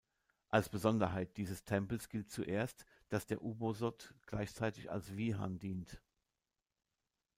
Als 0.49 0.67
Besonderheit 0.67 1.37
dieses 1.37 1.63
Tempels 1.63 2.09
gilt 2.09 2.31
zuerst, 2.31 2.87
dass 3.09 3.27
der 3.27 3.43
Ubosot 3.43 4.15
gleichzeitig 4.25 4.89
als 4.89 5.15
Viharn 5.15 5.59
dient. 5.59 6.01